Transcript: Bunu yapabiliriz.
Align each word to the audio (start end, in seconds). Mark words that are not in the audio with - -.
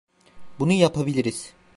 Bunu 0.59 0.71
yapabiliriz. 0.73 1.53